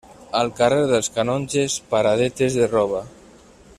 [0.37, 3.03] Al carrer dels Canonges paradetes de roba.